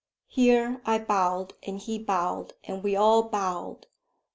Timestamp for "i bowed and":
0.83-1.77